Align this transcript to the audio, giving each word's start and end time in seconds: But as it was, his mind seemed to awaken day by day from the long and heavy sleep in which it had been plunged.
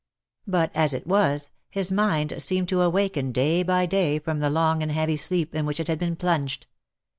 But 0.47 0.71
as 0.73 0.93
it 0.95 1.05
was, 1.05 1.51
his 1.69 1.91
mind 1.91 2.33
seemed 2.41 2.67
to 2.69 2.81
awaken 2.81 3.31
day 3.31 3.61
by 3.61 3.85
day 3.85 4.17
from 4.17 4.39
the 4.39 4.49
long 4.49 4.81
and 4.81 4.91
heavy 4.91 5.15
sleep 5.15 5.53
in 5.53 5.63
which 5.67 5.79
it 5.79 5.87
had 5.87 5.99
been 5.99 6.15
plunged. 6.15 6.65